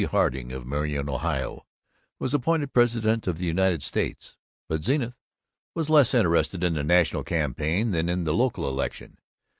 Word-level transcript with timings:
Harding, 0.09 0.51
of 0.51 0.65
Marion, 0.65 1.07
Ohio, 1.07 1.67
was 2.17 2.33
appointed 2.33 2.73
President 2.73 3.27
of 3.27 3.37
the 3.37 3.45
United 3.45 3.83
States, 3.83 4.35
but 4.67 4.83
Zenith 4.83 5.13
was 5.75 5.91
less 5.91 6.15
interested 6.15 6.63
in 6.63 6.73
the 6.73 6.83
national 6.83 7.23
campaign 7.23 7.91
than 7.91 8.09
in 8.09 8.23
the 8.23 8.33
local 8.33 8.67
election. 8.67 9.19